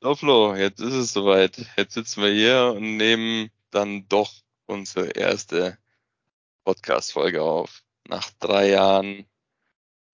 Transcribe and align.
So 0.00 0.14
Flo, 0.14 0.54
jetzt 0.54 0.78
ist 0.78 0.94
es 0.94 1.12
soweit. 1.12 1.58
Jetzt 1.76 1.94
sitzen 1.94 2.22
wir 2.22 2.30
hier 2.30 2.72
und 2.76 2.96
nehmen 2.98 3.50
dann 3.72 4.06
doch 4.08 4.30
unsere 4.66 5.08
erste 5.08 5.76
Podcast-Folge 6.62 7.42
auf. 7.42 7.82
Nach 8.06 8.30
drei 8.38 8.68
Jahren 8.68 9.26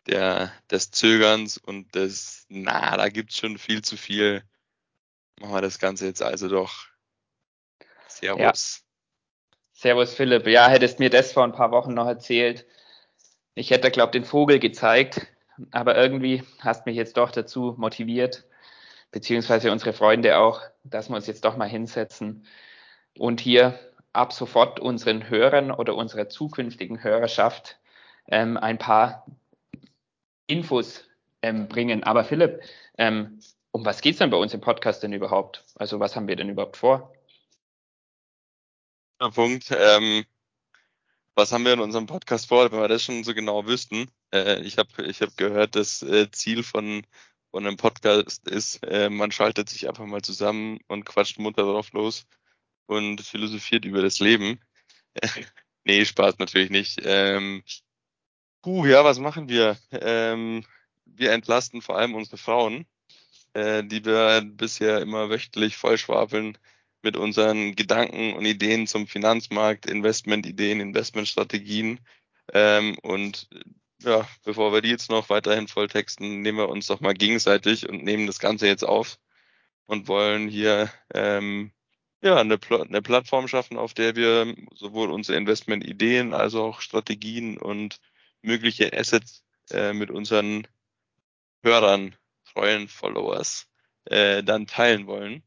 der, 0.07 0.51
des 0.71 0.91
Zögerns 0.91 1.59
und 1.59 1.95
des, 1.95 2.47
na, 2.49 2.97
da 2.97 3.11
gibt's 3.11 3.37
schon 3.37 3.59
viel 3.59 3.83
zu 3.83 3.99
viel. 3.99 4.43
Machen 5.39 5.53
wir 5.53 5.61
das 5.61 5.79
Ganze 5.79 6.07
jetzt 6.07 6.23
also 6.23 6.49
doch. 6.49 6.87
Servus. 8.09 8.41
Ja. 8.41 8.53
Servus 9.75 10.15
Philipp. 10.15 10.47
Ja, 10.47 10.67
hättest 10.69 10.99
mir 10.99 11.11
das 11.11 11.35
vor 11.35 11.45
ein 11.45 11.53
paar 11.53 11.73
Wochen 11.73 11.93
noch 11.93 12.07
erzählt. 12.07 12.65
Ich 13.55 13.71
hätte, 13.71 13.91
glaub, 13.91 14.13
den 14.13 14.25
Vogel 14.25 14.61
gezeigt, 14.61 15.27
aber 15.73 15.95
irgendwie 15.95 16.43
hast 16.61 16.87
mich 16.87 16.97
jetzt 16.97 17.19
doch 17.19 17.31
dazu 17.31 17.75
motiviert, 17.77 18.47
beziehungsweise 19.15 19.71
unsere 19.71 19.93
Freunde 19.93 20.39
auch, 20.39 20.61
dass 20.83 21.09
wir 21.09 21.15
uns 21.15 21.29
jetzt 21.29 21.45
doch 21.45 21.57
mal 21.57 21.69
hinsetzen 21.69 22.45
und 23.17 23.41
hier 23.41 23.79
ab 24.13 24.33
sofort 24.33 24.81
unseren 24.81 25.31
Hörern 25.31 25.71
oder 25.71 25.95
unserer 25.95 26.29
zukünftigen 26.29 27.01
Hörerschaft 27.05 27.79
ähm, 28.27 28.57
ein 28.57 28.77
paar 28.77 29.25
Infos 30.49 31.05
ähm, 31.43 31.69
bringen. 31.69 32.03
Aber 32.03 32.25
Philipp, 32.25 32.61
ähm, 32.99 33.39
um 33.71 33.85
was 33.85 34.01
geht's 34.01 34.19
denn 34.19 34.31
bei 34.31 34.37
uns 34.37 34.53
im 34.53 34.61
Podcast 34.61 35.05
denn 35.05 35.13
überhaupt? 35.13 35.65
Also 35.77 36.01
was 36.01 36.17
haben 36.17 36.27
wir 36.27 36.35
denn 36.35 36.49
überhaupt 36.49 36.77
vor? 36.77 37.15
Punkt. 39.33 39.71
Ähm, 39.71 40.25
was 41.37 41.53
haben 41.53 41.65
wir 41.65 41.73
in 41.73 41.81
unserem 41.81 42.07
Podcast 42.07 42.49
vor, 42.49 42.71
wenn 42.73 42.81
wir 42.81 42.89
das 42.89 43.05
schon 43.05 43.23
so 43.23 43.33
genau 43.33 43.65
wüssten? 43.65 44.11
Äh, 44.33 44.61
ich 44.63 44.77
habe 44.77 45.05
ich 45.05 45.23
hab 45.23 45.37
gehört, 45.37 45.77
das 45.77 46.03
äh, 46.03 46.29
Ziel 46.33 46.65
von 46.65 47.07
und 47.55 47.69
ein 47.69 47.77
Podcast 47.77 48.49
ist, 48.49 48.83
äh, 48.83 49.09
man 49.09 49.31
schaltet 49.31 49.69
sich 49.69 49.89
einfach 49.89 50.07
mal 50.07 50.23
zusammen 50.23 50.81
und 50.89 51.05
quatscht 51.05 51.39
munter 51.39 51.63
drauf 51.63 51.93
los 51.93 52.27
und 52.87 53.21
philosophiert 53.21 53.85
über 53.85 54.03
das 54.03 54.19
Leben. 54.19 54.59
nee, 55.85 56.05
Spaß 56.05 56.39
natürlich 56.39 56.71
nicht. 56.71 57.01
Ähm, 57.05 57.63
puh, 58.61 58.87
ja, 58.87 59.05
was 59.05 59.21
machen 59.21 59.49
wir? 59.49 59.79
Ähm, 59.93 60.65
wir 61.05 61.31
entlasten 61.31 61.81
vor 61.81 61.97
allem 61.97 62.17
unsere 62.17 62.39
Frauen, 62.39 62.87
äh, 63.53 63.85
die 63.85 64.05
wir 64.05 64.43
bisher 64.45 65.01
immer 65.01 65.31
wöchentlich 65.31 65.77
vollschwafeln 65.77 66.59
mit 67.03 67.17
unseren 67.17 67.77
Gedanken 67.77 68.33
und 68.35 68.47
Ideen 68.47 68.89
zum 68.89 69.07
Finanzmarkt, 69.07 69.87
Investmentideen, 69.87 70.81
Investmentstrategien. 70.81 72.01
Ähm, 72.53 72.99
und 73.03 73.49
ja, 74.03 74.29
bevor 74.45 74.73
wir 74.73 74.83
die 74.83 74.91
jetzt 74.91 75.11
noch 75.11 75.29
weiterhin 75.31 75.69
volltexten, 75.69 76.43
nehmen 76.43 76.59
wir 76.59 76.69
uns 76.69 76.87
doch 76.87 77.01
mal 77.01 77.15
gegenseitig 77.15 77.89
und 77.89 78.03
nehmen 78.05 78.27
das 78.27 78.39
Ganze 78.39 78.67
jetzt 78.67 78.85
auf 78.85 79.19
und 79.87 80.09
wollen 80.09 80.49
hier 80.49 80.91
ähm, 81.15 81.73
ja 82.23 82.37
eine, 82.37 82.59
Pl 82.59 82.83
eine 82.83 83.03
Plattform 83.03 83.49
schaffen, 83.49 83.77
auf 83.79 83.95
der 83.95 84.17
wir 84.17 84.55
sowohl 84.75 85.11
unsere 85.11 85.39
Investmentideen 85.39 86.35
als 86.35 86.55
auch 86.55 86.81
Strategien 86.81 87.59
und 87.59 88.01
mögliche 88.43 88.93
Assets 88.93 89.45
äh, 89.71 89.93
mit 89.93 90.11
unseren 90.11 90.67
Hörern, 91.63 92.15
treuen 92.53 92.89
Followers 92.89 93.69
äh, 94.05 94.43
dann 94.43 94.67
teilen 94.67 95.07
wollen. 95.07 95.43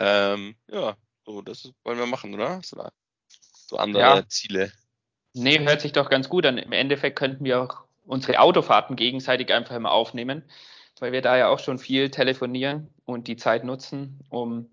Ähm, 0.00 0.56
ja, 0.68 0.96
so 1.24 1.42
das 1.42 1.72
wollen 1.84 1.98
wir 1.98 2.06
machen, 2.06 2.34
oder? 2.34 2.60
So, 2.62 3.76
andere 3.76 4.02
ja. 4.02 4.28
Ziele. 4.28 4.72
Nee, 5.34 5.58
hört 5.60 5.80
sich 5.80 5.92
doch 5.92 6.10
ganz 6.10 6.28
gut 6.28 6.46
an. 6.46 6.58
Im 6.58 6.72
Endeffekt 6.72 7.18
könnten 7.18 7.44
wir 7.44 7.62
auch 7.62 7.84
unsere 8.06 8.40
Autofahrten 8.40 8.96
gegenseitig 8.96 9.52
einfach 9.52 9.76
immer 9.76 9.92
aufnehmen, 9.92 10.42
weil 11.00 11.12
wir 11.12 11.22
da 11.22 11.36
ja 11.36 11.48
auch 11.48 11.58
schon 11.58 11.78
viel 11.78 12.10
telefonieren 12.10 12.88
und 13.04 13.28
die 13.28 13.36
Zeit 13.36 13.64
nutzen, 13.64 14.20
um 14.30 14.68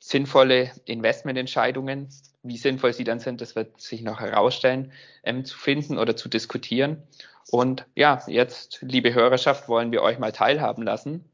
sinnvolle 0.00 0.72
Investmententscheidungen, 0.84 2.08
wie 2.42 2.56
sinnvoll 2.56 2.92
sie 2.92 3.04
dann 3.04 3.18
sind, 3.18 3.40
das 3.40 3.56
wird 3.56 3.80
sich 3.80 4.02
noch 4.02 4.20
herausstellen, 4.20 4.92
ähm, 5.24 5.44
zu 5.44 5.56
finden 5.58 5.98
oder 5.98 6.16
zu 6.16 6.28
diskutieren. 6.28 7.02
Und 7.50 7.86
ja, 7.94 8.22
jetzt, 8.26 8.78
liebe 8.82 9.14
Hörerschaft, 9.14 9.68
wollen 9.68 9.92
wir 9.92 10.02
euch 10.02 10.18
mal 10.18 10.32
teilhaben 10.32 10.82
lassen. 10.82 11.24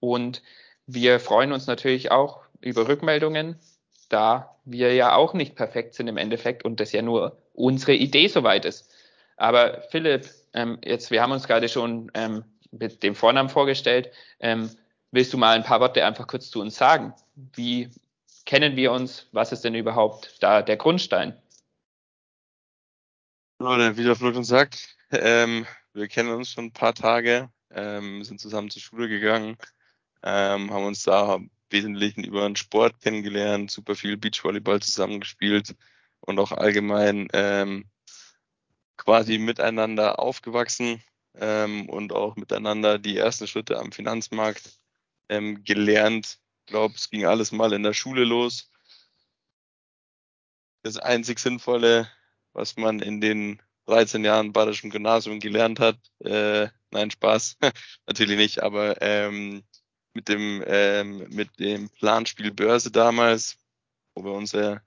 Und 0.00 0.42
wir 0.86 1.20
freuen 1.20 1.52
uns 1.52 1.66
natürlich 1.66 2.10
auch 2.10 2.40
über 2.60 2.88
Rückmeldungen, 2.88 3.58
da 4.08 4.56
wir 4.64 4.94
ja 4.94 5.14
auch 5.14 5.34
nicht 5.34 5.54
perfekt 5.54 5.94
sind 5.94 6.08
im 6.08 6.16
Endeffekt 6.16 6.64
und 6.64 6.80
das 6.80 6.92
ja 6.92 7.02
nur 7.02 7.36
unsere 7.58 7.94
Idee 7.94 8.28
soweit 8.28 8.64
ist. 8.64 8.90
Aber 9.36 9.82
Philipp, 9.90 10.28
ähm, 10.54 10.78
jetzt, 10.84 11.10
wir 11.10 11.22
haben 11.22 11.32
uns 11.32 11.46
gerade 11.46 11.68
schon 11.68 12.10
ähm, 12.14 12.44
mit 12.70 13.02
dem 13.02 13.14
Vornamen 13.14 13.48
vorgestellt. 13.48 14.10
Ähm, 14.40 14.70
willst 15.10 15.32
du 15.32 15.38
mal 15.38 15.54
ein 15.54 15.64
paar 15.64 15.80
Worte 15.80 16.04
einfach 16.04 16.26
kurz 16.26 16.50
zu 16.50 16.60
uns 16.60 16.76
sagen? 16.76 17.14
Wie 17.54 17.90
kennen 18.46 18.76
wir 18.76 18.92
uns? 18.92 19.28
Was 19.32 19.52
ist 19.52 19.64
denn 19.64 19.74
überhaupt 19.74 20.36
da 20.40 20.62
der 20.62 20.76
Grundstein? 20.76 21.36
Leute, 23.58 23.96
wie 23.96 24.04
der 24.04 24.14
Flo 24.14 24.32
schon 24.32 24.44
sagt, 24.44 24.96
ähm, 25.10 25.66
wir 25.92 26.06
kennen 26.06 26.30
uns 26.30 26.52
schon 26.52 26.66
ein 26.66 26.72
paar 26.72 26.94
Tage, 26.94 27.50
ähm, 27.72 28.22
sind 28.22 28.40
zusammen 28.40 28.70
zur 28.70 28.82
Schule 28.82 29.08
gegangen, 29.08 29.56
ähm, 30.22 30.72
haben 30.72 30.84
uns 30.84 31.02
da 31.02 31.40
Wesentlichen 31.70 32.22
über 32.22 32.46
den 32.46 32.56
Sport 32.56 33.00
kennengelernt, 33.00 33.70
super 33.70 33.96
viel 33.96 34.16
Beachvolleyball 34.16 34.80
zusammengespielt 34.80 35.74
und 36.20 36.38
auch 36.38 36.52
allgemein 36.52 37.28
ähm, 37.32 37.90
quasi 38.96 39.38
miteinander 39.38 40.18
aufgewachsen 40.18 41.02
ähm, 41.34 41.88
und 41.88 42.12
auch 42.12 42.36
miteinander 42.36 42.98
die 42.98 43.16
ersten 43.16 43.46
Schritte 43.46 43.78
am 43.78 43.92
Finanzmarkt 43.92 44.78
ähm, 45.28 45.64
gelernt. 45.64 46.38
Ich 46.66 46.72
glaube, 46.72 46.94
es 46.94 47.10
ging 47.10 47.24
alles 47.24 47.52
mal 47.52 47.72
in 47.72 47.82
der 47.82 47.94
Schule 47.94 48.24
los. 48.24 48.70
Das 50.82 50.96
einzig 50.98 51.38
Sinnvolle, 51.38 52.10
was 52.52 52.76
man 52.76 53.00
in 53.00 53.20
den 53.20 53.62
13 53.86 54.24
Jahren 54.24 54.52
Badischen 54.52 54.90
Gymnasium 54.90 55.40
gelernt 55.40 55.80
hat, 55.80 55.98
äh, 56.20 56.68
nein, 56.90 57.10
Spaß, 57.10 57.56
natürlich 58.06 58.36
nicht, 58.36 58.62
aber 58.62 59.00
ähm, 59.00 59.64
mit 60.12 60.28
dem, 60.28 60.62
ähm, 60.66 61.26
mit 61.30 61.58
dem 61.58 61.88
Planspiel 61.90 62.52
Börse 62.52 62.90
damals, 62.90 63.56
wo 64.14 64.24
wir 64.24 64.32
unsere, 64.32 64.82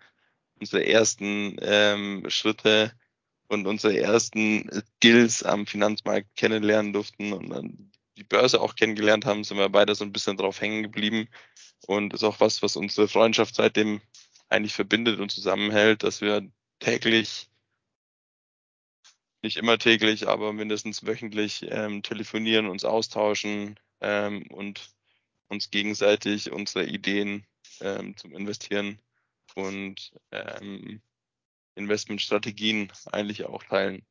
unsere 0.61 0.85
ersten 0.85 1.57
ähm, 1.61 2.23
Schritte 2.29 2.93
und 3.47 3.65
unsere 3.67 3.97
ersten 3.97 4.69
Skills 4.95 5.43
am 5.43 5.65
Finanzmarkt 5.65 6.35
kennenlernen 6.35 6.93
durften 6.93 7.33
und 7.33 7.49
dann 7.49 7.91
die 8.15 8.23
Börse 8.23 8.61
auch 8.61 8.75
kennengelernt 8.75 9.25
haben, 9.25 9.43
sind 9.43 9.57
wir 9.57 9.69
beide 9.69 9.95
so 9.95 10.05
ein 10.05 10.13
bisschen 10.13 10.37
drauf 10.37 10.61
hängen 10.61 10.83
geblieben. 10.83 11.27
Und 11.87 12.13
ist 12.13 12.23
auch 12.23 12.39
was, 12.39 12.61
was 12.61 12.75
unsere 12.75 13.07
Freundschaft 13.07 13.55
seitdem 13.55 14.01
eigentlich 14.49 14.73
verbindet 14.73 15.19
und 15.19 15.31
zusammenhält, 15.31 16.03
dass 16.03 16.21
wir 16.21 16.47
täglich, 16.79 17.49
nicht 19.41 19.57
immer 19.57 19.79
täglich, 19.79 20.27
aber 20.27 20.53
mindestens 20.53 21.07
wöchentlich 21.07 21.65
ähm, 21.71 22.03
telefonieren, 22.03 22.67
uns 22.67 22.85
austauschen 22.85 23.79
ähm, 23.99 24.45
und 24.51 24.91
uns 25.47 25.71
gegenseitig 25.71 26.51
unsere 26.51 26.85
Ideen 26.85 27.47
ähm, 27.79 28.15
zum 28.15 28.35
Investieren 28.35 28.99
und 29.55 30.11
ähm, 30.31 31.01
Investmentstrategien 31.75 32.91
eigentlich 33.11 33.45
auch 33.45 33.63
teilen. 33.63 34.05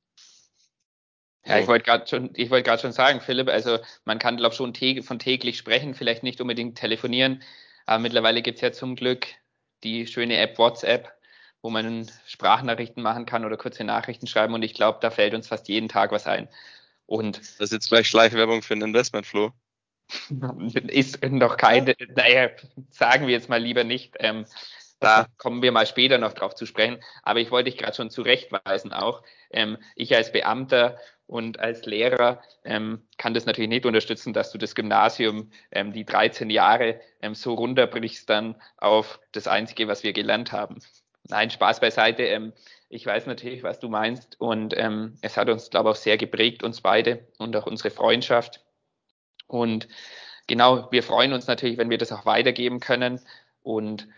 Ja, 1.45 1.59
ich 1.59 1.67
wollte 1.67 1.85
gerade 1.85 2.07
schon, 2.07 2.31
ich 2.35 2.51
wollte 2.51 2.69
gerade 2.69 2.83
schon 2.83 2.93
sagen, 2.93 3.21
Philipp, 3.21 3.49
also 3.49 3.79
man 4.05 4.19
kann 4.19 4.37
glaube 4.37 4.55
schon 4.55 4.75
von 5.03 5.19
täglich 5.19 5.57
sprechen, 5.57 5.95
vielleicht 5.95 6.23
nicht 6.23 6.41
unbedingt 6.41 6.77
telefonieren, 6.77 7.43
aber 7.87 7.99
mittlerweile 7.99 8.43
gibt 8.43 8.57
es 8.57 8.63
ja 8.63 8.73
zum 8.73 8.95
Glück 8.95 9.27
die 9.83 10.07
schöne 10.07 10.37
App 10.37 10.59
WhatsApp, 10.59 11.11
wo 11.63 11.71
man 11.71 12.11
Sprachnachrichten 12.27 13.03
machen 13.03 13.25
kann 13.25 13.45
oder 13.45 13.57
kurze 13.57 13.85
Nachrichten 13.85 14.27
schreiben 14.27 14.53
und 14.53 14.63
ich 14.63 14.75
glaube, 14.75 14.99
da 15.01 15.11
fällt 15.11 15.35
uns 15.35 15.49
fast 15.49 15.69
jeden 15.69 15.89
Tag 15.89 16.13
was 16.13 16.27
ein. 16.27 16.49
Und 17.07 17.39
das 17.39 17.59
ist 17.59 17.73
jetzt 17.73 17.89
gleich 17.89 18.07
Schleichwerbung 18.07 18.63
für 18.63 18.75
ein 18.75 18.83
Investmentflow. 18.83 19.53
ist 20.89 21.23
noch 21.25 21.57
keine, 21.57 21.97
naja, 22.15 22.51
sagen 22.91 23.27
wir 23.27 23.33
jetzt 23.33 23.49
mal 23.49 23.63
lieber 23.63 23.85
nicht. 23.85 24.15
Ähm, 24.19 24.45
da 25.01 25.27
kommen 25.39 25.63
wir 25.63 25.73
mal 25.73 25.87
später 25.87 26.19
noch 26.19 26.35
drauf 26.35 26.55
zu 26.55 26.67
sprechen. 26.67 27.03
Aber 27.23 27.41
ich 27.41 27.51
wollte 27.51 27.71
dich 27.71 27.79
gerade 27.79 27.97
schon 27.97 28.11
zurechtweisen 28.11 28.93
auch. 28.93 29.23
Ähm, 29.51 29.79
ich 29.97 30.15
als 30.15 30.31
Beamter 30.31 30.99
und 31.27 31.59
als 31.59 31.87
Lehrer 31.87 32.43
ähm, 32.65 33.07
kann 33.17 33.35
das 33.35 33.47
natürlich 33.47 33.71
nicht 33.71 33.87
unterstützen, 33.87 34.33
dass 34.33 34.53
du 34.53 34.59
das 34.59 34.75
Gymnasium, 34.75 35.51
ähm, 35.71 35.93
die 35.93 36.05
13 36.05 36.51
Jahre, 36.51 37.01
ähm, 37.23 37.35
so 37.35 37.55
runterbrichst 37.55 38.29
dann 38.29 38.61
auf 38.77 39.21
das 39.33 39.49
Einzige, 39.49 39.89
was 39.89 40.03
wir 40.03 40.13
gelernt 40.13 40.53
haben. 40.53 40.81
Nein, 41.29 41.51
Spaß 41.51 41.81
beiseite. 41.81 42.25
Ähm, 42.25 42.53
ich 42.89 43.07
weiß 43.07 43.27
natürlich, 43.27 43.63
was 43.63 43.79
du 43.79 43.89
meinst. 43.89 44.41
Und 44.41 44.77
ähm, 44.77 45.17
es 45.23 45.37
hat 45.37 45.49
uns, 45.49 45.71
glaube 45.71 45.91
ich, 45.91 45.97
auch 45.97 46.01
sehr 46.01 46.17
geprägt, 46.19 46.63
uns 46.63 46.81
beide 46.81 47.27
und 47.39 47.57
auch 47.57 47.67
unsere 47.67 47.91
Freundschaft. 47.91 48.65
Und 49.47 49.89
genau, 50.47 50.91
wir 50.91 51.03
freuen 51.03 51.33
uns 51.33 51.47
natürlich, 51.47 51.79
wenn 51.79 51.91
wir 51.91 51.99
das 51.99 52.13
auch 52.13 52.27
weitergeben 52.27 52.81
können 52.81 53.21
und 53.63 54.09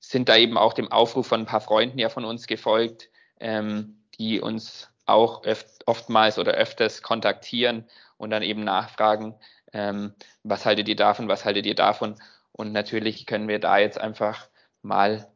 sind 0.00 0.28
da 0.28 0.36
eben 0.36 0.58
auch 0.58 0.72
dem 0.72 0.90
Aufruf 0.90 1.28
von 1.28 1.40
ein 1.42 1.46
paar 1.46 1.60
Freunden 1.60 1.98
ja 1.98 2.08
von 2.08 2.24
uns 2.24 2.46
gefolgt, 2.46 3.10
ähm, 3.38 4.02
die 4.18 4.40
uns 4.40 4.88
auch 5.06 5.44
öft, 5.44 5.86
oftmals 5.86 6.38
oder 6.38 6.52
öfters 6.52 7.02
kontaktieren 7.02 7.88
und 8.16 8.30
dann 8.30 8.42
eben 8.42 8.64
nachfragen, 8.64 9.34
Ähm, 9.72 10.14
was 10.42 10.66
haltet 10.66 10.88
ihr 10.88 10.96
davon? 10.96 11.28
Was 11.28 11.44
haltet 11.44 11.64
ihr 11.64 11.76
davon? 11.76 12.16
Und 12.52 12.72
natürlich 12.72 13.24
können 13.26 13.46
wir 13.46 13.60
da 13.60 13.78
jetzt 13.78 13.98
einfach 13.98 14.48
mal 14.82 15.32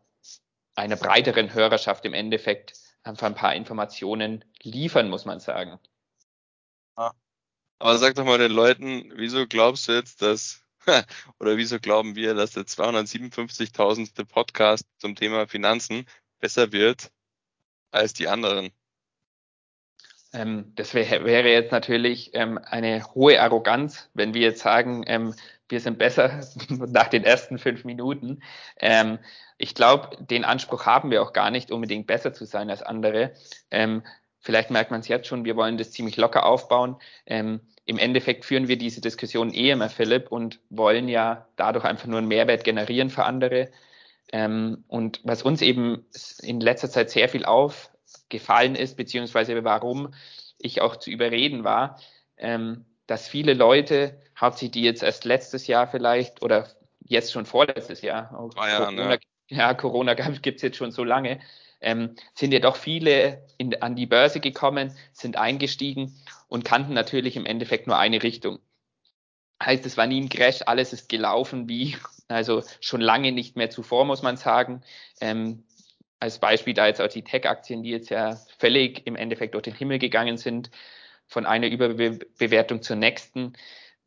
einer 0.75 0.97
breiteren 0.97 1.55
Hörerschaft 1.55 2.05
im 2.05 2.15
Endeffekt 2.15 2.75
einfach 3.05 3.29
ein 3.29 3.37
paar 3.37 3.55
Informationen 3.55 4.45
liefern, 4.63 5.09
muss 5.09 5.25
man 5.25 5.39
sagen. 5.41 5.79
Aber 7.79 7.99
sag 7.99 8.15
doch 8.15 8.25
mal 8.25 8.39
den 8.39 8.53
Leuten, 8.53 9.13
wieso 9.17 9.47
glaubst 9.47 9.89
du 9.89 9.93
jetzt, 9.93 10.23
dass, 10.23 10.64
oder 11.41 11.57
wieso 11.57 11.79
glauben 11.79 12.17
wir, 12.17 12.35
dass 12.35 12.53
der 12.53 12.65
257.000. 12.65 14.25
Podcast 14.27 14.87
zum 14.99 15.15
Thema 15.15 15.47
Finanzen 15.47 16.07
besser 16.41 16.73
wird 16.73 17.11
als 17.91 18.13
die 18.13 18.29
anderen? 18.29 18.71
Ähm, 20.33 20.73
das 20.75 20.95
wär, 20.95 21.25
wäre 21.25 21.49
jetzt 21.49 21.71
natürlich 21.71 22.31
ähm, 22.35 22.59
eine 22.59 23.05
hohe 23.15 23.41
Arroganz, 23.41 24.11
wenn 24.15 24.35
wir 24.35 24.43
jetzt 24.43 24.63
sagen, 24.63 25.05
ähm, 25.07 25.35
wir 25.69 25.81
sind 25.81 25.99
besser 25.99 26.41
nach 26.69 27.09
den 27.09 27.25
ersten 27.25 27.59
fünf 27.59 27.85
Minuten. 27.85 28.43
Ähm, 28.81 29.19
ich 29.57 29.75
glaube, 29.75 30.17
den 30.25 30.45
Anspruch 30.45 30.87
haben 30.87 31.11
wir 31.11 31.23
auch 31.23 31.33
gar 31.33 31.51
nicht, 31.51 31.71
unbedingt 31.71 32.07
besser 32.07 32.33
zu 32.33 32.45
sein 32.45 32.69
als 32.69 32.83
andere. 32.83 33.35
Ähm, 33.71 34.03
vielleicht 34.41 34.71
merkt 34.71 34.91
man 34.91 35.01
es 35.01 35.09
jetzt 35.09 35.29
schon, 35.29 35.45
wir 35.45 35.57
wollen 35.57 35.79
das 35.79 35.93
ziemlich 35.93 36.17
locker 36.17 36.45
aufbauen. 36.45 36.97
Im 37.87 37.99
Endeffekt 37.99 38.45
führen 38.45 38.69
wir 38.69 38.79
diese 38.79 39.01
Diskussion 39.01 39.53
eh 39.53 39.71
immer, 39.71 39.91
Philipp, 39.91 40.33
und 40.33 40.61
wollen 40.71 41.09
ja 41.09 41.47
dadurch 41.57 41.85
einfach 41.85 42.07
nur 42.07 42.19
einen 42.19 42.29
Mehrwert 42.29 42.65
generieren 42.65 43.11
für 43.11 43.25
andere. 43.25 43.71
Ähm, 44.33 44.85
und 44.89 45.21
was 45.25 45.43
uns 45.43 45.61
eben 45.61 46.07
in 46.43 46.61
letzter 46.61 46.91
Zeit 46.91 47.11
sehr 47.11 47.29
viel 47.29 47.45
aufgefallen 47.45 48.75
ist, 48.75 48.97
beziehungsweise 48.97 49.63
warum 49.65 50.15
ich 50.59 50.81
auch 50.81 50.97
zu 50.97 51.11
überreden 51.11 51.63
war, 51.63 52.01
ähm, 52.39 52.87
dass 53.07 53.29
viele 53.29 53.53
Leute, 53.53 54.19
hauptsächlich 54.39 54.73
die 54.73 54.83
jetzt 54.83 55.03
erst 55.03 55.27
letztes 55.27 55.67
Jahr 55.67 55.87
vielleicht 55.87 56.43
oder 56.43 56.69
jetzt 57.01 57.33
schon 57.33 57.45
vorletztes 57.45 58.01
Jahr, 58.01 58.33
ah, 58.57 58.67
ja, 58.67 58.79
Corona, 58.79 59.09
ne. 59.09 59.19
ja, 59.49 59.75
Corona 59.75 60.15
gibt 60.15 60.57
es 60.57 60.63
jetzt 60.63 60.79
schon 60.79 60.91
so 60.91 61.05
lange, 61.05 61.39
ähm, 61.83 62.15
sind 62.35 62.53
ja 62.53 62.61
doch 62.61 62.77
viele 62.77 63.45
in, 63.59 63.81
an 63.83 63.95
die 63.95 64.07
Börse 64.07 64.41
gekommen, 64.41 64.97
sind 65.13 65.37
eingestiegen 65.37 66.15
und 66.55 66.65
kannten 66.65 66.95
natürlich 66.95 67.35
im 67.35 67.47
Endeffekt 67.47 67.89
nur 67.89 67.99
eine 67.99 68.23
Richtung. 68.23 68.61
Heißt, 69.61 69.85
es 69.87 69.97
war 69.97 70.07
nie 70.07 70.21
ein 70.21 70.29
Crash, 70.29 70.61
alles 70.65 70.93
ist 70.93 71.09
gelaufen 71.09 71.69
wie, 71.69 71.97
also 72.29 72.63
schon 72.79 73.01
lange 73.01 73.33
nicht 73.33 73.57
mehr 73.57 73.71
zuvor, 73.71 74.05
muss 74.05 74.23
man 74.23 74.37
sagen. 74.37 74.85
Ähm, 75.21 75.65
als 76.21 76.39
Beispiel 76.39 76.73
da 76.73 76.87
jetzt 76.87 77.01
auch 77.01 77.09
die 77.09 77.25
Tech-Aktien, 77.25 77.83
die 77.83 77.91
jetzt 77.91 78.09
ja 78.09 78.37
völlig 78.57 79.05
im 79.05 79.17
Endeffekt 79.17 79.55
durch 79.55 79.65
den 79.65 79.75
Himmel 79.75 79.99
gegangen 79.99 80.37
sind, 80.37 80.71
von 81.27 81.45
einer 81.45 81.67
Überbewertung 81.67 82.83
zur 82.83 82.95
nächsten. 82.95 83.55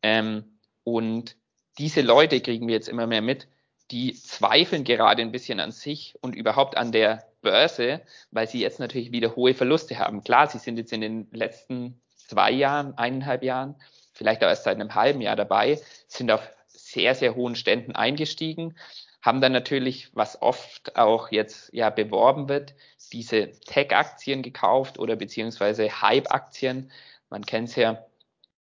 Ähm, 0.02 0.58
und 0.84 1.36
diese 1.76 2.00
Leute 2.00 2.40
kriegen 2.40 2.66
wir 2.66 2.76
jetzt 2.76 2.88
immer 2.88 3.06
mehr 3.06 3.20
mit, 3.20 3.46
die 3.90 4.14
zweifeln 4.14 4.84
gerade 4.84 5.20
ein 5.20 5.32
bisschen 5.32 5.60
an 5.60 5.70
sich 5.70 6.14
und 6.22 6.34
überhaupt 6.34 6.78
an 6.78 6.92
der 6.92 7.30
Börse, 7.42 8.00
weil 8.30 8.48
sie 8.48 8.60
jetzt 8.62 8.80
natürlich 8.80 9.12
wieder 9.12 9.36
hohe 9.36 9.52
Verluste 9.52 9.98
haben. 9.98 10.24
Klar, 10.24 10.46
sie 10.48 10.58
sind 10.58 10.78
jetzt 10.78 10.94
in 10.94 11.02
den 11.02 11.28
letzten 11.30 12.00
zwei 12.28 12.52
Jahren, 12.52 12.96
eineinhalb 12.96 13.42
Jahren, 13.42 13.74
vielleicht 14.12 14.44
auch 14.44 14.48
erst 14.48 14.64
seit 14.64 14.76
einem 14.76 14.94
halben 14.94 15.20
Jahr 15.20 15.36
dabei, 15.36 15.80
sind 16.06 16.30
auf 16.30 16.48
sehr, 16.68 17.14
sehr 17.14 17.34
hohen 17.34 17.56
Ständen 17.56 17.92
eingestiegen, 17.92 18.76
haben 19.20 19.40
dann 19.40 19.52
natürlich, 19.52 20.14
was 20.14 20.40
oft 20.40 20.96
auch 20.96 21.30
jetzt 21.32 21.70
ja 21.72 21.90
beworben 21.90 22.48
wird, 22.48 22.74
diese 23.12 23.50
Tech-Aktien 23.50 24.42
gekauft 24.42 24.98
oder 24.98 25.16
beziehungsweise 25.16 26.02
Hype-Aktien. 26.02 26.90
Man 27.30 27.44
kennt 27.44 27.68
es 27.68 27.76
ja 27.76 28.06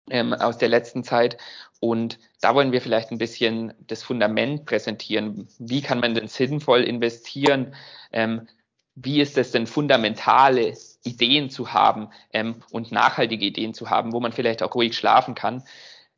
ähm, 0.10 0.34
aus 0.34 0.58
der 0.58 0.70
letzten 0.70 1.04
Zeit. 1.04 1.38
Und 1.80 2.20
da 2.42 2.56
wollen 2.56 2.72
wir 2.72 2.82
vielleicht 2.82 3.12
ein 3.12 3.20
bisschen 3.20 3.74
das 3.80 4.04
Fundament 4.04 4.66
präsentieren. 4.66 5.48
Wie 5.60 5.82
kann 5.82 6.00
man 6.00 6.14
denn 6.14 6.28
sinnvoll 6.28 6.84
investieren? 6.84 7.76
Ähm, 8.12 8.48
wie 8.96 9.22
ist 9.22 9.38
es 9.38 9.52
denn 9.52 9.68
fundamentale 9.68 10.76
Ideen 11.04 11.50
zu 11.50 11.74
haben 11.74 12.10
ähm, 12.34 12.64
und 12.72 12.92
nachhaltige 12.92 13.46
Ideen 13.46 13.74
zu 13.74 13.90
haben, 13.90 14.14
wo 14.14 14.20
man 14.20 14.34
vielleicht 14.34 14.64
auch 14.64 14.76
ruhig 14.76 14.98
schlafen 14.98 15.36
kann? 15.36 15.64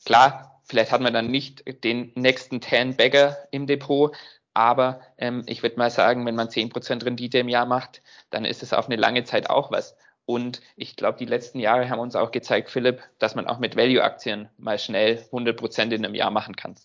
Klar, 0.05 0.61
vielleicht 0.63 0.91
hat 0.91 1.01
man 1.01 1.13
dann 1.13 1.27
nicht 1.27 1.83
den 1.83 2.11
nächsten 2.15 2.61
10 2.61 2.97
Bagger 2.97 3.37
im 3.51 3.67
Depot, 3.67 4.15
aber 4.53 5.01
ähm, 5.17 5.43
ich 5.47 5.63
würde 5.63 5.77
mal 5.77 5.91
sagen, 5.91 6.25
wenn 6.25 6.35
man 6.35 6.49
10% 6.49 7.05
Rendite 7.05 7.39
im 7.39 7.49
Jahr 7.49 7.65
macht, 7.65 8.01
dann 8.29 8.45
ist 8.45 8.63
es 8.63 8.73
auf 8.73 8.87
eine 8.87 8.95
lange 8.95 9.23
Zeit 9.23 9.49
auch 9.49 9.71
was. 9.71 9.95
Und 10.25 10.61
ich 10.75 10.95
glaube, 10.95 11.17
die 11.17 11.25
letzten 11.25 11.59
Jahre 11.59 11.89
haben 11.89 11.99
uns 11.99 12.15
auch 12.15 12.31
gezeigt, 12.31 12.69
Philipp, 12.69 13.01
dass 13.19 13.35
man 13.35 13.47
auch 13.47 13.59
mit 13.59 13.75
Value-Aktien 13.75 14.49
mal 14.57 14.79
schnell 14.79 15.17
100 15.17 15.57
Prozent 15.57 15.93
in 15.93 16.05
einem 16.05 16.15
Jahr 16.15 16.31
machen 16.31 16.55
kann. 16.55 16.75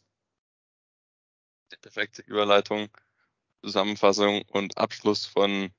Perfekte 1.83 2.23
Überleitung, 2.23 2.89
Zusammenfassung 3.63 4.43
und 4.49 4.79
Abschluss 4.79 5.27
von 5.27 5.71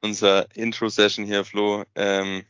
unserer 0.00 0.46
Intro-Session 0.54 1.24
hier, 1.24 1.44
Flo. 1.44 1.84
Ähm, 1.94 2.44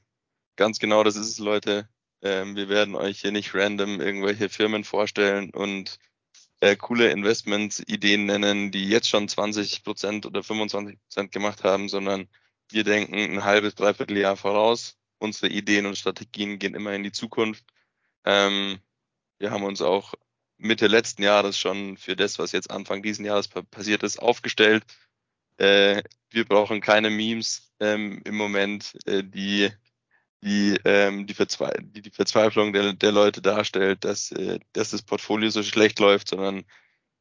ganz 0.56 0.78
genau, 0.78 1.04
das 1.04 1.16
ist 1.16 1.28
es, 1.28 1.38
Leute. 1.38 1.88
Ähm, 2.22 2.56
wir 2.56 2.68
werden 2.68 2.94
euch 2.94 3.20
hier 3.20 3.32
nicht 3.32 3.54
random 3.54 4.00
irgendwelche 4.00 4.48
Firmen 4.48 4.84
vorstellen 4.84 5.50
und 5.50 5.98
äh, 6.60 6.76
coole 6.76 7.10
Investment-Ideen 7.10 8.26
nennen, 8.26 8.70
die 8.72 8.88
jetzt 8.88 9.08
schon 9.08 9.28
20 9.28 9.84
Prozent 9.84 10.26
oder 10.26 10.42
25 10.42 10.98
Prozent 11.00 11.32
gemacht 11.32 11.64
haben, 11.64 11.88
sondern 11.88 12.28
wir 12.70 12.84
denken 12.84 13.14
ein 13.14 13.44
halbes, 13.44 13.74
dreiviertel 13.74 14.18
Jahr 14.18 14.36
voraus. 14.36 14.96
Unsere 15.18 15.48
Ideen 15.52 15.86
und 15.86 15.96
Strategien 15.96 16.58
gehen 16.58 16.74
immer 16.74 16.92
in 16.94 17.02
die 17.02 17.12
Zukunft. 17.12 17.64
Ähm, 18.24 18.80
wir 19.38 19.50
haben 19.50 19.64
uns 19.64 19.80
auch 19.82 20.14
Mitte 20.58 20.88
letzten 20.88 21.22
Jahres 21.22 21.56
schon 21.56 21.96
für 21.96 22.16
das, 22.16 22.38
was 22.38 22.52
jetzt 22.52 22.70
Anfang 22.70 23.02
diesen 23.02 23.24
Jahres 23.24 23.48
passiert 23.48 24.02
ist, 24.02 24.18
aufgestellt. 24.18 24.84
Äh, 25.58 26.02
wir 26.30 26.44
brauchen 26.44 26.80
keine 26.80 27.10
Memes 27.10 27.72
ähm, 27.80 28.20
im 28.24 28.36
Moment, 28.36 28.96
äh, 29.06 29.22
die 29.22 29.70
die, 30.42 30.78
ähm, 30.84 31.26
die, 31.26 31.34
Verzwe 31.34 31.72
die, 31.80 32.02
die 32.02 32.10
Verzweiflung 32.10 32.72
der, 32.72 32.92
der 32.92 33.12
Leute 33.12 33.42
darstellt, 33.42 34.04
dass, 34.04 34.30
äh, 34.32 34.60
dass 34.72 34.90
das 34.90 35.02
Portfolio 35.02 35.50
so 35.50 35.62
schlecht 35.62 35.98
läuft, 35.98 36.28
sondern 36.28 36.64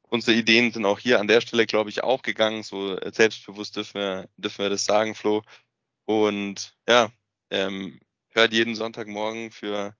unsere 0.03 0.37
Ideen 0.37 0.71
sind 0.71 0.85
auch 0.85 0.99
hier 0.99 1.19
an 1.19 1.27
der 1.27 1.41
Stelle, 1.41 1.65
glaube 1.65 1.89
ich, 1.89 2.03
aufgegangen. 2.03 2.63
So 2.63 2.95
äh, 2.97 3.11
selbstbewusst 3.13 3.75
dürfen 3.75 3.95
wir, 3.95 4.29
dürfen 4.37 4.63
wir 4.63 4.69
das 4.69 4.85
sagen, 4.85 5.15
Flo. 5.15 5.41
Und 6.05 6.75
ja, 6.87 7.11
ähm, 7.49 7.99
hört 8.29 8.53
jeden 8.53 8.75
Sonntagmorgen 8.75 9.51
für 9.51 9.95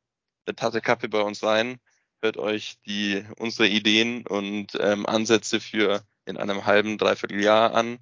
eine 0.46 0.56
Tasse 0.56 0.82
Kaffee 0.82 1.08
bei 1.08 1.22
uns 1.22 1.44
rein. 1.44 1.80
Hört 2.22 2.38
euch 2.38 2.78
die 2.86 3.24
unsere 3.38 3.68
Ideen 3.68 4.26
und 4.26 4.78
ähm, 4.80 5.06
Ansätze 5.06 5.60
für 5.60 6.04
in 6.26 6.38
einem 6.38 6.66
halben, 6.66 6.98
dreiviertel 6.98 7.42
Jahr 7.42 7.74
an. 7.74 8.00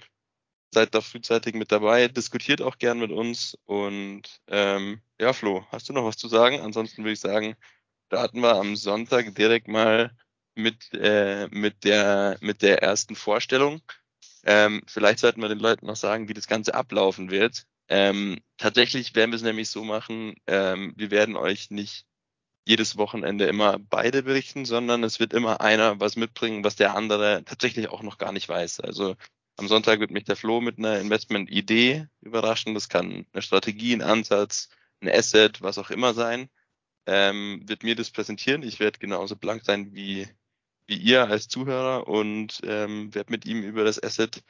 Seid 0.73 0.93
da 0.93 1.01
frühzeitig 1.01 1.55
mit 1.55 1.71
dabei, 1.71 2.07
diskutiert 2.07 2.61
auch 2.61 2.77
gern 2.77 2.99
mit 2.99 3.11
uns. 3.11 3.57
Und 3.65 4.23
ähm, 4.47 5.01
ja, 5.19 5.33
Flo, 5.33 5.65
hast 5.71 5.89
du 5.89 5.93
noch 5.93 6.05
was 6.05 6.17
zu 6.17 6.27
sagen? 6.27 6.59
Ansonsten 6.61 7.03
würde 7.03 7.13
ich 7.13 7.19
sagen, 7.19 7.55
starten 8.07 8.41
wir 8.41 8.55
am 8.55 8.75
Sonntag 8.75 9.33
direkt 9.35 9.67
mal 9.67 10.11
mit, 10.55 10.93
äh, 10.93 11.47
mit, 11.49 11.83
der, 11.83 12.37
mit 12.41 12.61
der 12.61 12.81
ersten 12.83 13.15
Vorstellung. 13.15 13.81
Ähm, 14.43 14.83
vielleicht 14.87 15.19
sollten 15.19 15.41
wir 15.41 15.49
den 15.49 15.59
Leuten 15.59 15.85
noch 15.87 15.95
sagen, 15.95 16.29
wie 16.29 16.33
das 16.33 16.47
Ganze 16.47 16.75
ablaufen 16.75 17.31
wird. 17.31 17.65
Ähm, 17.87 18.39
tatsächlich 18.57 19.15
werden 19.15 19.31
wir 19.31 19.37
es 19.37 19.43
nämlich 19.43 19.69
so 19.69 19.83
machen, 19.83 20.35
ähm, 20.47 20.93
wir 20.97 21.11
werden 21.11 21.35
euch 21.35 21.69
nicht 21.69 22.05
jedes 22.67 22.97
Wochenende 22.97 23.45
immer 23.45 23.77
beide 23.79 24.23
berichten, 24.23 24.65
sondern 24.65 25.03
es 25.03 25.19
wird 25.19 25.33
immer 25.33 25.61
einer 25.61 25.99
was 25.99 26.15
mitbringen, 26.15 26.63
was 26.63 26.75
der 26.75 26.95
andere 26.95 27.43
tatsächlich 27.45 27.89
auch 27.89 28.01
noch 28.01 28.17
gar 28.17 28.31
nicht 28.31 28.49
weiß. 28.49 28.79
Also 28.79 29.15
am 29.57 29.67
Sonntag 29.67 29.99
wird 29.99 30.11
mich 30.11 30.25
der 30.25 30.35
Flo 30.35 30.61
mit 30.61 30.77
einer 30.77 30.99
Investment-Idee 30.99 32.07
überraschen. 32.21 32.73
Das 32.73 32.89
kann 32.89 33.25
eine 33.33 33.41
Strategie, 33.41 33.93
ein 33.93 34.01
Ansatz, 34.01 34.69
ein 35.01 35.09
Asset, 35.09 35.61
was 35.61 35.77
auch 35.77 35.91
immer 35.91 36.13
sein. 36.13 36.49
Ähm, 37.07 37.63
wird 37.65 37.83
mir 37.83 37.95
das 37.95 38.11
präsentieren. 38.11 38.63
Ich 38.63 38.79
werde 38.79 38.99
genauso 38.99 39.35
blank 39.35 39.63
sein 39.65 39.93
wie 39.93 40.27
wie 40.87 40.97
ihr 40.97 41.27
als 41.27 41.47
Zuhörer 41.47 42.07
und 42.07 42.61
ähm, 42.63 43.13
werde 43.13 43.31
mit 43.31 43.45
ihm 43.45 43.63
über 43.63 43.83
das 43.83 44.01
Asset 44.01 44.43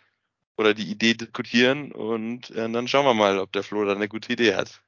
oder 0.57 0.73
die 0.73 0.89
Idee 0.89 1.13
diskutieren 1.13 1.91
und 1.91 2.49
äh, 2.51 2.69
dann 2.69 2.87
schauen 2.87 3.05
wir 3.05 3.13
mal, 3.13 3.39
ob 3.39 3.51
der 3.51 3.63
Flo 3.63 3.85
da 3.85 3.93
eine 3.93 4.07
gute 4.07 4.33
Idee 4.33 4.55
hat. 4.55 4.84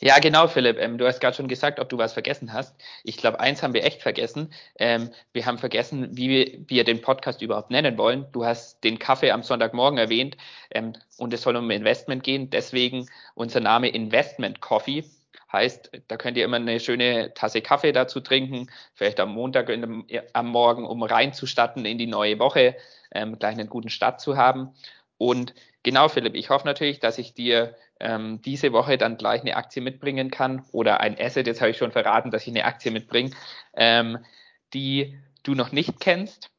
Ja, 0.00 0.18
genau, 0.18 0.48
Philipp. 0.48 0.78
Ähm, 0.78 0.98
du 0.98 1.06
hast 1.06 1.20
gerade 1.20 1.36
schon 1.36 1.48
gesagt, 1.48 1.78
ob 1.78 1.88
du 1.88 1.98
was 1.98 2.12
vergessen 2.12 2.52
hast. 2.52 2.74
Ich 3.04 3.16
glaube, 3.16 3.40
eins 3.40 3.62
haben 3.62 3.74
wir 3.74 3.84
echt 3.84 4.02
vergessen. 4.02 4.52
Ähm, 4.76 5.10
wir 5.32 5.46
haben 5.46 5.56
vergessen, 5.58 6.16
wie 6.16 6.28
wir, 6.28 6.58
wir 6.68 6.84
den 6.84 7.00
Podcast 7.00 7.42
überhaupt 7.42 7.70
nennen 7.70 7.96
wollen. 7.96 8.26
Du 8.32 8.44
hast 8.44 8.82
den 8.82 8.98
Kaffee 8.98 9.30
am 9.30 9.42
Sonntagmorgen 9.42 9.98
erwähnt 9.98 10.36
ähm, 10.72 10.94
und 11.16 11.32
es 11.32 11.42
soll 11.42 11.56
um 11.56 11.70
Investment 11.70 12.24
gehen. 12.24 12.50
Deswegen 12.50 13.08
unser 13.34 13.60
Name 13.60 13.88
Investment 13.88 14.60
Coffee. 14.60 15.04
Heißt, 15.52 15.92
da 16.08 16.16
könnt 16.16 16.36
ihr 16.36 16.44
immer 16.44 16.56
eine 16.56 16.80
schöne 16.80 17.32
Tasse 17.34 17.62
Kaffee 17.62 17.92
dazu 17.92 18.20
trinken, 18.20 18.68
vielleicht 18.94 19.20
am 19.20 19.32
Montag 19.32 19.66
dem, 19.68 20.04
am 20.32 20.48
Morgen, 20.48 20.84
um 20.84 21.04
reinzustatten 21.04 21.86
in 21.86 21.96
die 21.96 22.08
neue 22.08 22.40
Woche, 22.40 22.74
ähm, 23.12 23.38
gleich 23.38 23.52
einen 23.52 23.68
guten 23.68 23.90
Start 23.90 24.20
zu 24.20 24.36
haben. 24.36 24.74
Und 25.16 25.54
Genau, 25.84 26.08
Philipp. 26.08 26.34
Ich 26.34 26.48
hoffe 26.48 26.66
natürlich, 26.66 26.98
dass 26.98 27.18
ich 27.18 27.34
dir 27.34 27.76
ähm, 28.00 28.40
diese 28.40 28.72
Woche 28.72 28.96
dann 28.96 29.18
gleich 29.18 29.42
eine 29.42 29.56
Aktie 29.56 29.82
mitbringen 29.82 30.30
kann 30.30 30.64
oder 30.72 31.00
ein 31.00 31.16
Asset, 31.20 31.46
jetzt 31.46 31.60
habe 31.60 31.70
ich 31.70 31.76
schon 31.76 31.92
verraten, 31.92 32.30
dass 32.30 32.42
ich 32.42 32.48
eine 32.48 32.64
Aktie 32.64 32.90
mitbringe, 32.90 33.30
ähm, 33.74 34.24
die 34.72 35.18
du 35.42 35.54
noch 35.54 35.72
nicht 35.72 36.00
kennst 36.00 36.50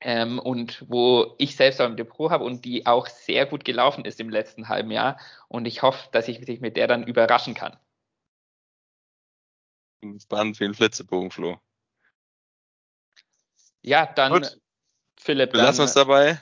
ähm, 0.00 0.38
und 0.38 0.84
wo 0.90 1.34
ich 1.38 1.56
selbst 1.56 1.80
auch 1.80 1.86
im 1.86 1.96
Depot 1.96 2.30
habe 2.30 2.44
und 2.44 2.66
die 2.66 2.84
auch 2.84 3.06
sehr 3.06 3.46
gut 3.46 3.64
gelaufen 3.64 4.04
ist 4.04 4.20
im 4.20 4.28
letzten 4.28 4.68
halben 4.68 4.90
Jahr. 4.90 5.18
Und 5.48 5.64
ich 5.64 5.80
hoffe, 5.80 6.10
dass 6.12 6.28
ich 6.28 6.38
dich 6.44 6.60
mit 6.60 6.76
der 6.76 6.86
dann 6.86 7.02
überraschen 7.02 7.54
kann. 7.54 7.78
Gespannt 10.02 10.60
wie 10.60 10.66
ein 10.66 10.74
Flitzebogen, 10.74 11.30
Flo. 11.30 11.58
Ja, 13.80 14.04
dann, 14.04 14.32
Gut. 14.34 14.60
Philipp. 15.18 15.54
Wir 15.54 15.62
lassen 15.62 15.80
uns 15.80 15.94
dabei. 15.94 16.38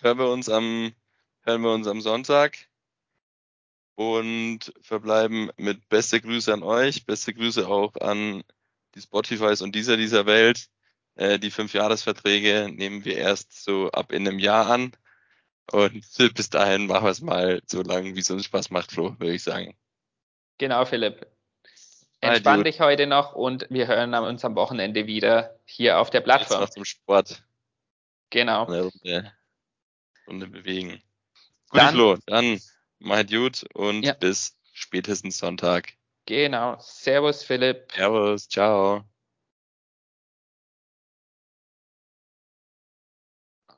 Hören 0.00 0.18
wir 0.18 0.28
uns 0.28 0.48
am, 0.48 0.92
hören 1.44 1.62
wir 1.62 1.72
uns 1.72 1.86
am 1.86 2.00
Sonntag 2.00 2.56
und 3.94 4.72
verbleiben 4.80 5.50
mit 5.56 5.88
beste 5.88 6.20
Grüße 6.20 6.52
an 6.52 6.62
euch, 6.62 7.06
beste 7.06 7.32
Grüße 7.34 7.68
auch 7.68 7.94
an 7.96 8.42
die 8.94 9.00
Spotifys 9.00 9.62
und 9.62 9.74
dieser 9.74 9.96
dieser 9.96 10.26
Welt. 10.26 10.68
Äh, 11.16 11.38
die 11.38 11.50
fünf 11.50 11.74
Jahresverträge 11.74 12.68
nehmen 12.72 13.04
wir 13.04 13.16
erst 13.16 13.64
so 13.64 13.90
ab 13.90 14.12
in 14.12 14.26
einem 14.26 14.38
Jahr 14.38 14.68
an. 14.68 14.92
Und 15.70 16.04
bis 16.34 16.50
dahin 16.50 16.86
machen 16.86 17.04
wir 17.04 17.10
es 17.10 17.20
mal 17.20 17.62
so 17.66 17.82
lange, 17.82 18.14
wie 18.16 18.20
es 18.20 18.30
uns 18.30 18.44
Spaß 18.46 18.70
macht, 18.70 18.92
Flo, 18.92 19.16
würde 19.18 19.34
ich 19.34 19.42
sagen. 19.42 19.76
Genau, 20.58 20.84
Philipp. 20.84 21.26
Entspann 22.20 22.64
dich 22.64 22.80
heute 22.80 23.06
noch 23.06 23.34
und 23.34 23.66
wir 23.68 23.86
hören 23.86 24.14
uns 24.14 24.44
am 24.46 24.56
Wochenende 24.56 25.06
wieder 25.06 25.58
hier 25.66 25.98
auf 25.98 26.08
der 26.08 26.22
Plattform. 26.22 26.60
Jetzt 26.60 26.68
noch 26.68 26.74
zum 26.74 26.84
Sport. 26.86 27.44
Genau. 28.30 28.66
Eine 28.66 28.82
Runde, 28.82 29.32
Runde 30.26 30.46
bewegen. 30.46 31.02
Gut, 31.74 31.82
dann, 31.82 31.94
Flo, 31.94 32.16
dann 32.26 32.60
macht 33.00 33.30
gut 33.30 33.64
und 33.74 34.04
ja. 34.04 34.12
bis 34.12 34.56
spätestens 34.72 35.38
Sonntag. 35.38 35.92
Genau. 36.26 36.76
Servus, 36.78 37.42
Philipp. 37.42 37.90
Servus, 37.92 38.48
ciao. 38.48 39.04